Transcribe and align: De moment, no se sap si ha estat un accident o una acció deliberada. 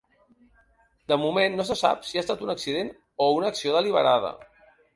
De 1.13 1.17
moment, 1.23 1.57
no 1.59 1.67
se 1.67 1.77
sap 1.83 2.09
si 2.11 2.19
ha 2.21 2.25
estat 2.25 2.43
un 2.47 2.55
accident 2.55 2.91
o 3.27 3.31
una 3.39 3.53
acció 3.57 3.79
deliberada. 3.79 4.37